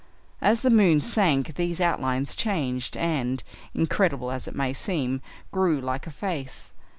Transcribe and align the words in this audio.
As 0.41 0.61
the 0.61 0.71
moon 0.71 0.99
sank, 0.99 1.53
these 1.53 1.79
outlines 1.79 2.35
changed 2.35 2.97
and, 2.97 3.43
incredible 3.75 4.31
as 4.31 4.47
it 4.47 4.55
may 4.55 4.73
seem, 4.73 5.21
grew 5.51 5.79
like 5.79 6.07
a 6.07 6.09
face. 6.09 6.73